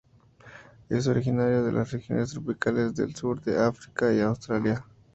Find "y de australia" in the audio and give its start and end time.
4.11-4.83